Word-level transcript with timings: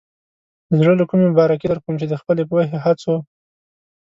د 0.69 0.71
زړۀ 0.81 0.93
له 0.99 1.05
کومې 1.09 1.25
مبارکي 1.31 1.65
درکوم 1.69 1.95
چې 2.01 2.05
د 2.07 2.13
خپلې 2.21 2.43
پوهې، 2.49 2.77
هڅو. 2.85 3.15